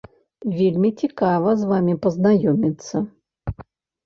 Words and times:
Вельмі 0.59 0.89
цікава 1.01 1.53
з 1.59 1.69
вамі 1.73 1.93
пазнаёміцца! 2.07 3.05